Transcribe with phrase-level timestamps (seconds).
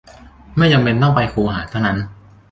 [0.57, 1.97] ไม่จำเป็นต้องไปคูหาเท่านั้น